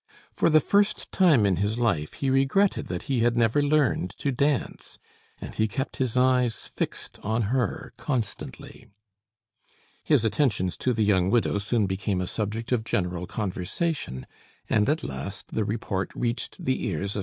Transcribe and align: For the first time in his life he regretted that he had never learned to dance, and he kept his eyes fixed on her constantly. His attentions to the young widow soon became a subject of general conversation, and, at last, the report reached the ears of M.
For 0.33 0.49
the 0.49 0.59
first 0.59 1.11
time 1.11 1.45
in 1.45 1.57
his 1.57 1.77
life 1.77 2.13
he 2.13 2.31
regretted 2.31 2.87
that 2.87 3.03
he 3.03 3.19
had 3.19 3.37
never 3.37 3.61
learned 3.61 4.09
to 4.17 4.31
dance, 4.31 4.97
and 5.39 5.53
he 5.55 5.67
kept 5.67 5.97
his 5.97 6.17
eyes 6.17 6.65
fixed 6.65 7.19
on 7.21 7.43
her 7.53 7.93
constantly. 7.97 8.87
His 10.03 10.25
attentions 10.25 10.75
to 10.77 10.93
the 10.93 11.03
young 11.05 11.29
widow 11.29 11.59
soon 11.59 11.85
became 11.85 12.19
a 12.19 12.25
subject 12.25 12.71
of 12.71 12.83
general 12.83 13.27
conversation, 13.27 14.25
and, 14.67 14.89
at 14.89 15.03
last, 15.03 15.49
the 15.53 15.63
report 15.65 16.09
reached 16.15 16.65
the 16.65 16.83
ears 16.87 17.15
of 17.15 17.19
M. 17.19 17.19